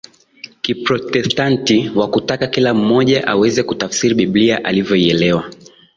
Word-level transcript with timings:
Kiprotestanti 0.61 1.89
wa 1.95 2.07
kutaka 2.09 2.47
kila 2.47 2.73
mmoja 2.73 3.27
aweze 3.27 3.63
kutafsiri 3.63 4.15
Biblia 4.15 4.65
alivyoielewa 4.65 5.49